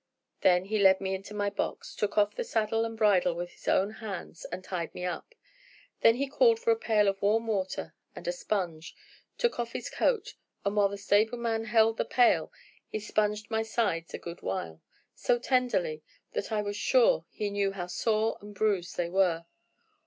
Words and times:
Then 0.39 0.65
he 0.65 0.79
led 0.79 0.99
me 0.99 1.13
into 1.13 1.35
my 1.35 1.51
box, 1.51 1.95
took 1.95 2.17
off 2.17 2.33
the 2.33 2.43
saddle 2.43 2.85
and 2.85 2.97
bridle 2.97 3.35
with 3.35 3.51
his 3.51 3.67
own 3.67 3.91
hands, 3.91 4.45
and 4.51 4.63
tied 4.63 4.95
me 4.95 5.05
up; 5.05 5.35
then 5.99 6.15
he 6.15 6.25
called 6.27 6.59
for 6.59 6.71
a 6.71 6.75
pail 6.75 7.07
of 7.07 7.21
warm 7.21 7.45
water 7.45 7.93
and 8.15 8.27
a 8.27 8.31
sponge, 8.31 8.95
took 9.37 9.59
off 9.59 9.73
his 9.73 9.91
coat, 9.91 10.33
and 10.65 10.75
while 10.75 10.89
the 10.89 10.97
stableman 10.97 11.65
held 11.65 11.97
the 11.97 12.05
pail, 12.05 12.51
he 12.87 12.99
sponged 12.99 13.51
my 13.51 13.61
sides 13.61 14.11
a 14.15 14.17
good 14.17 14.41
while, 14.41 14.81
so 15.13 15.37
tenderly 15.37 16.01
that 16.33 16.51
I 16.51 16.63
was 16.63 16.75
sure 16.75 17.27
he 17.29 17.51
knew 17.51 17.71
how 17.73 17.85
sore 17.85 18.39
and 18.41 18.55
bruised 18.55 18.97
they 18.97 19.11
were. 19.11 19.45